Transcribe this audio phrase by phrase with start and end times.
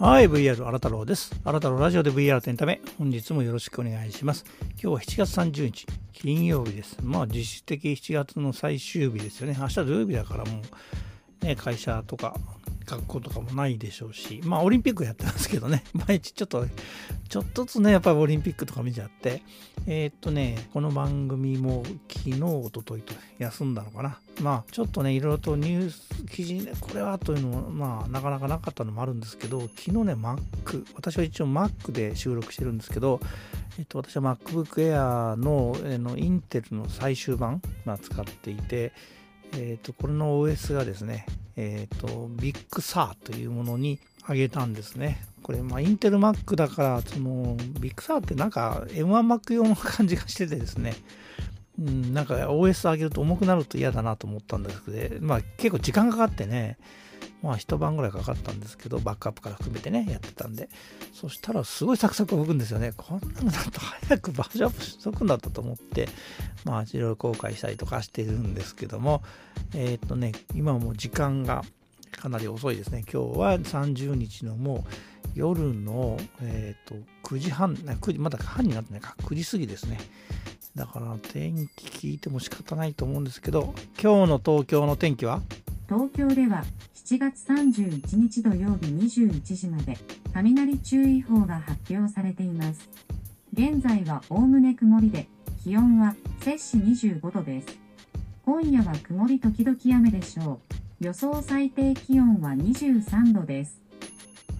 [0.00, 1.34] はい、VR 新太郎です。
[1.44, 4.44] 新太郎ラジオで VR とエンタメ、本日もよろしくお願いします。
[4.74, 6.98] 今日は7月30日、金曜日です。
[7.02, 9.56] まあ実質的7月の最終日ですよね。
[9.58, 10.62] 明日土曜日だからも
[11.42, 12.36] う、ね、会社とか
[12.88, 16.66] 学校とかもないでしょうし、まあオリンピックやってますけどね、 毎日ちょっと、
[17.28, 19.42] ちょっとずつね、やっぱりオリンピックとか見ちゃって、
[19.86, 24.18] えー、っとね、この番組も昨日、おとといと休んだのかな。
[24.40, 33.20] まあちょっとね、いろいろとニュース記事ね、これはというのも、まあなかなかなかったのもあるんですけど、昨日ね、Mac、私は一応 Mac で収録してるんですけど、
[33.78, 38.92] えっと、私は MacBook Air ののインテルの最終版、まあ、使っていて、
[39.52, 41.26] えっと、これの OS がですね、
[41.60, 45.20] えっ、ー、と、 Big Sur というものにあげたんですね。
[45.42, 50.94] これ、まあ、インテル Mac だから、その、 Big Sur ってなんか M1Mac 用の感じがしててですね、
[51.80, 56.78] うん、なんか OS 上げると重くなると嫌だなと思ったんですけど、まあ結構時間かかってね、
[57.42, 60.68] まあ一晩ぐらいかかったんですけど、バックアップから含めてね、やってたんで、
[61.12, 62.92] そしたらすごいサクサク動くんですよね。
[62.96, 66.08] こんなのだと早くバージョンアップしとくんだったと思って、
[66.64, 69.22] まあいろいろ後悔したりとかしてるんですけども、
[69.74, 71.64] えー、っとね、今も時間が
[72.10, 73.04] かなり遅いですね。
[73.12, 74.90] 今日は30日のもう
[75.34, 79.98] 夜の、えー、っと9時半、9時、まだ半になってないか、9時過ぎですね。
[80.74, 85.42] だから天気聞いても仕方ないと思うんですけど、今日の東京の天気は？
[85.88, 86.64] 東京では
[87.06, 89.96] 7月31日土曜日21時まで
[90.34, 92.90] 雷注意報が発表されています。
[93.54, 95.26] 現在はおおむね曇りで、
[95.64, 97.78] 気温は摂氏25度です。
[98.44, 100.60] 今夜は曇り時々雨でしょ
[101.00, 101.04] う。
[101.06, 103.80] 予想最低気温は23度です。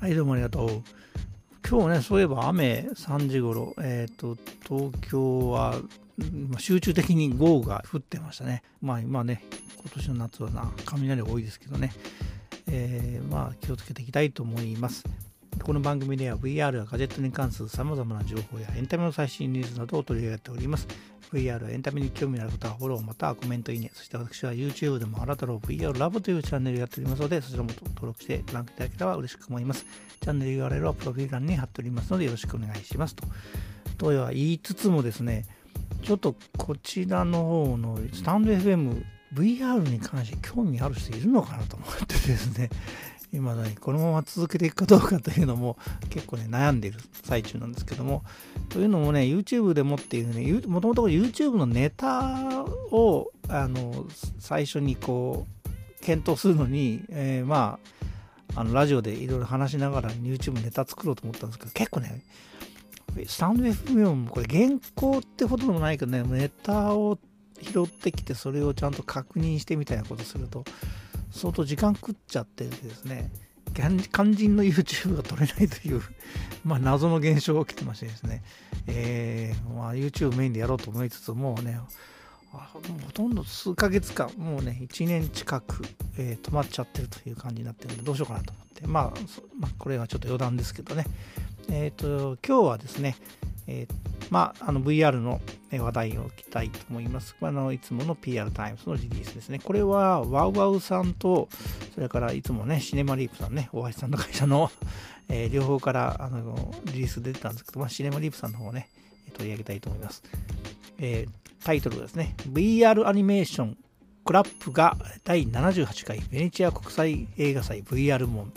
[0.00, 0.82] はい、どうもありがとう。
[1.68, 5.74] 今日ね、そういえば雨3時頃、えっ、ー、と、東京は
[6.58, 8.62] 集中的に豪雨が降ってましたね。
[8.80, 9.42] まあ今ね、
[9.80, 11.92] 今年の夏はな、雷多いですけどね、
[12.66, 15.04] えー、まあ気をつけていきたいと思います。
[15.62, 20.86] この番組では VR やガジェットに関する様々な情報やエンタメの最新ニュースなどを取り上げております。
[21.32, 23.90] VR やエンタメに興味のある方はフォローまたはコメントいいね。
[23.94, 29.86] そして私は YouTube でもあなたの VR ラボというチャンネルをやっておりますので、そちらも登録してご覧いただければ嬉しく思います。
[30.20, 33.24] チャンネル URL はプロフィール欄に貼っておりますのでよろしくお願いしますと。
[33.98, 35.44] とは言いつつもですね、
[36.02, 39.04] ちょっとこちらの方のスタンド FM
[39.34, 42.70] VR に関して興味ある人いるのかなと思ってですね、
[43.32, 45.76] 今だにこのまま続けていくかどうかというのも
[46.08, 48.24] 結構ね悩んでいる最中なんですけども
[48.70, 54.06] というのもね YouTube でもっていうねもともと YouTube のネタをあの
[54.38, 57.78] 最初にこう検討するのに、えー、ま
[58.54, 62.22] ああのラジオでいろいろ話しながら YouTube ネタ作ろうと思ったんですけど結構ね
[63.26, 67.18] スタンド FM もこれ原稿ってほどでもないけどねネタを
[67.60, 70.64] 拾ってきてそれをちゃんと確認してみたいなことすると
[71.30, 73.30] 相当時間食っちゃってですね
[73.74, 76.02] 肝心の YouTube が撮れないという
[76.64, 78.42] まあ謎の現象が起きてましてですね、
[78.86, 81.80] えーまあ、YouTube メインでやろうと思いつつもうね
[82.50, 82.80] ほ
[83.12, 85.84] とんど数ヶ月間もうね1年近く、
[86.16, 89.12] えー、止まっちゃってるという感じになってるんでどうしようかなと思って、まあ、
[89.60, 91.04] まあ、これはちょっと余談ですけどね。
[91.70, 93.16] えっ、ー、と今日はですね
[93.70, 95.40] えー、まあ、あの VR の
[95.70, 97.36] 話題を聞きたいと思います。
[97.40, 99.58] あのいつもの PR タイムズのリリースですね。
[99.58, 101.50] これは、 WOWOW さんと、
[101.94, 104.70] それからいつもね、 CinemaLeap さんね、大橋さんの会社の、
[105.28, 108.88] えー、両方からあのリリース出てたんですけど、まあ、 CinemaLeap さんの方をね、
[109.34, 110.22] 取り上げたいと思います。
[110.98, 113.76] えー、タイトルですね、VR アニメーション
[114.24, 118.52] Clap が第78回ベネチア国際映画祭 VR モン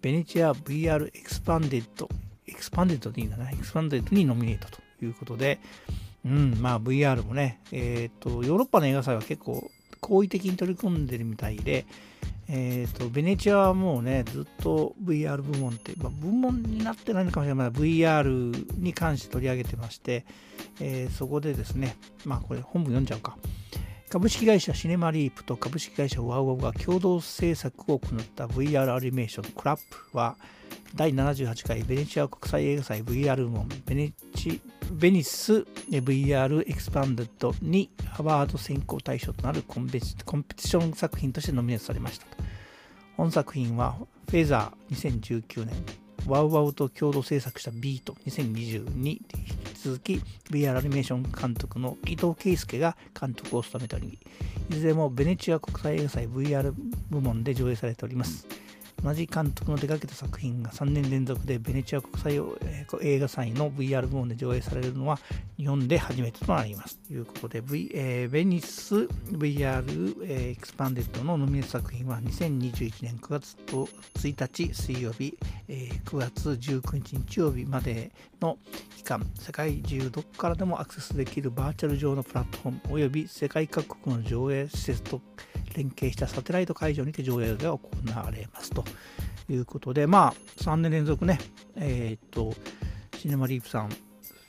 [0.00, 2.08] ベネチア VR エクスパンデッド
[2.46, 5.60] エクスパンデッドでいいんだな、エクスパンデッドにノミネートということで、
[6.24, 11.86] うん、まあ VR もね、えっ、ー、と、ヨーロッパの映画祭は結構好意的に取り組んでるみたいで、
[12.48, 17.70] えっ、ー、と、ベネチアはもうね、ずっと VR 部門って、まあ、部門になってないのかもしれない。
[17.70, 20.24] ま VR に関して取り上げてまして、
[20.80, 23.36] えー、そこでですね、まあこれ本文読んじゃうか。
[24.14, 30.36] 株式会社 CinemaLeap と株式会社 WOWOW が共同制作を行った VR アニメーション Clap は
[30.94, 34.60] 第78回ベネチア国際映画祭 VR 部門ベネチ
[34.92, 42.26] ベニス VR エクスパンデッドにアワード選考対象となるコンペティション作品としてノミネートされました
[43.16, 43.96] 本作品は
[44.30, 54.18] フェザー2019年ワウワウと共同制作したビート2022に引き続き VR アニメーション監督の伊藤圭介が監督を務めており
[54.70, 56.72] いずれもベネチア国際映画祭 VR
[57.10, 58.46] 部門で上映されております。
[59.04, 62.40] 同じ監督の手掛けた作品が3年連続でベネチア国際
[63.02, 65.18] 映画祭の VR 部門で上映されるのは
[65.58, 66.96] 日本で初めてとなります。
[67.06, 75.36] ということで、v えー、ベニス VR、えー、エクスパンデッドのノミネート作品は2021年9月と1日水曜日、
[75.68, 78.10] えー、9月19日日曜日まで
[78.40, 78.56] の
[78.96, 85.20] 期間、世界中どこからでもアクセスできるバーチャル上のプラットフォームおよび世界各国の上映施設と
[85.76, 87.80] 連携したサテライト会場にて上映が行
[88.16, 88.84] われますと
[89.48, 91.38] いうことで、まあ、3年連続ね、
[91.76, 92.54] えー、っと、
[93.18, 93.90] シネマリープさん、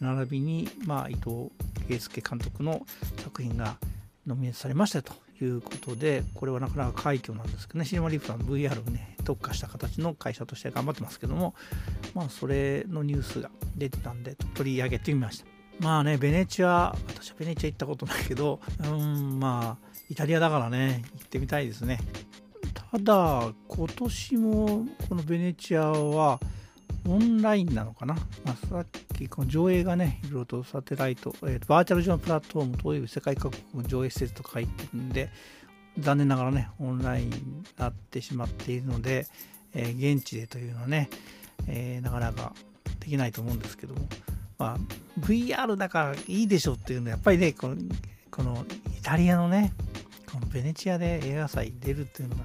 [0.00, 1.50] 並びに、まあ、伊藤
[1.88, 2.84] 圭介監督の
[3.18, 3.76] 作品が
[4.26, 11.54] ノミネートされましたということで、これはなかなか快挙なんですけどね、シネマリープさん VR をね、特化した形の会社として頑張ってますけども、
[12.14, 15.46] まあ、それのニュースが出てたんで、取り上げてみました。
[15.80, 21.98] まあね、ベネチア、私はベネチア行ったことないけど、うん、まあ、イタリアだからね、行ってみたいですね。
[22.92, 26.38] ただ、今年もこのベネチアは
[27.08, 28.14] オンラインなのかな？
[28.44, 28.86] まあ、さっ
[29.16, 35.30] きこの上映がね、いろいろとサテライト、えー、バーチャル上のプラットフォームという世界各国の上映施設とか入ってるんで、
[35.98, 39.26] 残念ながらね、オンラインになってしまっているので、
[39.72, 41.08] えー、現地でというのはね、
[41.66, 42.52] えー、なかなか
[43.00, 44.06] できないと思うんですけども、
[44.58, 44.78] まあ、
[45.18, 47.76] VR だからいいでしょっていうのは、やっぱりね、この
[48.30, 48.66] この
[48.98, 49.72] イタリアのね、
[50.30, 52.42] このベネチアで映画祭出るっていうのが、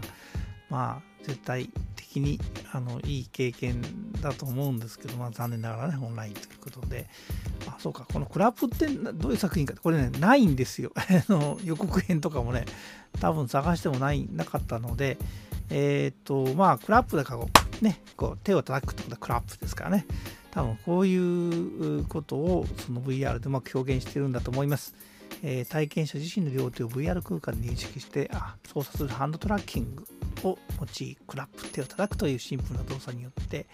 [0.70, 2.40] まあ、絶対的に
[2.72, 3.82] あのいい経験
[4.22, 7.08] だと思うんですけど、まあ、残念ながらね、オンラインということで、
[7.68, 10.92] あ、そうか、このクラップってどういう作品かってこれね、ないんですよ。
[11.64, 12.66] 予告編とかもね、
[13.20, 15.18] 多分探してもない、なかったので、
[15.70, 17.46] えっ、と、まあ、クラップだから、
[17.82, 20.06] ね、こう手を叩くってことはクラップですからね。
[20.52, 24.96] 多分こういうことをその VR でうまく表現してるんだと思います。
[25.44, 30.08] えー、体験者自身の両手を VR 空間で認識してあ操作するハンドトラッキング
[30.80, 33.68] を用いクラップ手を叩くというシンプルな動作によって、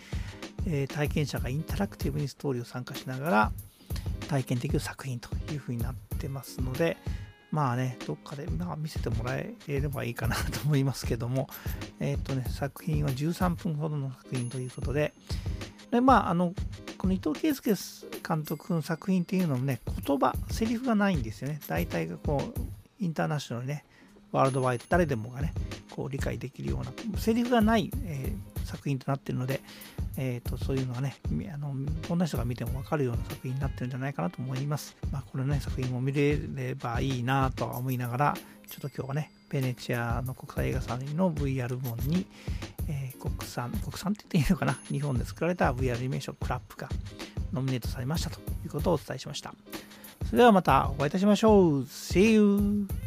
[0.65, 3.51] え、体験者がインタラクティブにストーリーを参加しながら
[4.27, 6.97] 体験できる作品というふうになってますので
[7.53, 11.47] まあね、どっかで、まあ、見せてもらえればいいかなと思いますけども、
[11.99, 15.13] えっ、とね、作品は13分ほどの作品ということで、
[15.91, 16.55] でまあ、あの、
[16.97, 17.75] この伊藤圭介
[18.27, 21.59] 監督の作品っていうのもね、言葉、セリフがないんですよね。
[21.67, 22.59] 大体がこう、
[22.99, 23.85] インターナショナルね、
[24.31, 25.53] ワールドワイド、誰でもがね、
[25.95, 29.61] こう理解できるような、セリフがない、えー、作品となっているので、
[30.17, 31.15] えーと、そういうのはね
[31.53, 31.73] あの、
[32.07, 34.95] どんな人が見ても分かるような作品になってるんじゃないかなと思います。
[35.11, 38.33] まあ、これね、作品も見れればいいなとは思いながら、
[38.67, 42.25] ちょっと今日はね、ベネチアの国際映画祭の VR 部門に、
[42.87, 44.79] えー、国産、国産って言っていいのかな？
[44.89, 46.89] 日本で作られた VR アニメーションクラップが
[47.51, 49.53] ノミネートされましたということをお伝えしました。
[50.25, 51.81] それではまたお会いいたしましょう。
[51.83, 53.02] See you!